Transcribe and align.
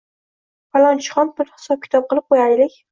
Falonchixon 0.77 1.31
bir 1.43 1.53
hisob-kitob 1.55 2.13
qilib 2.13 2.31
qoʻyaylik 2.35 2.79